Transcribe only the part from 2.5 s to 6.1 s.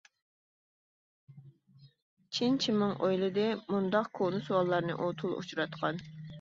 چىمىڭ ئويلىدى، مۇنداق كونا سوئاللارنى ئۇ تولا ئۇچراتقان.